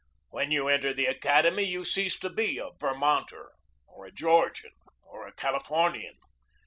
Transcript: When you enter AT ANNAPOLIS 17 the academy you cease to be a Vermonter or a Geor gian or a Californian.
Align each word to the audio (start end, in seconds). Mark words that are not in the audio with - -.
When 0.29 0.49
you 0.51 0.67
enter 0.67 0.87
AT 0.87 0.97
ANNAPOLIS 0.97 1.05
17 1.05 1.05
the 1.05 1.15
academy 1.15 1.63
you 1.65 1.85
cease 1.85 2.19
to 2.21 2.29
be 2.31 2.57
a 2.57 2.69
Vermonter 2.79 3.51
or 3.85 4.07
a 4.07 4.11
Geor 4.11 4.51
gian 4.51 4.71
or 5.03 5.27
a 5.27 5.31
Californian. 5.35 6.17